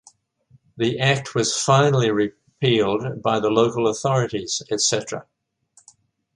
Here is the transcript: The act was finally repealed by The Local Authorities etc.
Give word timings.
The 0.77 0.99
act 0.99 1.35
was 1.35 1.55
finally 1.55 2.09
repealed 2.09 3.21
by 3.21 3.39
The 3.39 3.51
Local 3.51 3.87
Authorities 3.87 4.63
etc. 4.71 5.27